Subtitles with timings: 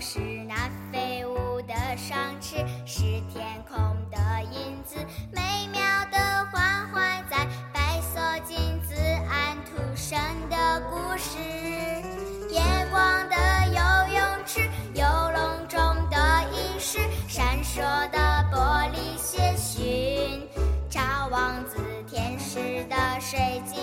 [0.00, 0.54] 是那
[0.90, 2.56] 飞舞的双翅，
[2.86, 3.78] 是天空
[4.10, 4.96] 的影子，
[5.30, 6.18] 美妙的
[6.50, 8.94] 缓缓在白色金子
[9.28, 11.36] 安徒生的故事，
[12.48, 14.62] 夜光的游泳池，
[14.94, 15.78] 游龙中
[16.08, 18.18] 的仪式，闪烁的
[18.50, 20.48] 玻璃鞋，寻
[20.88, 21.76] 查王子
[22.08, 23.79] 天使的水晶。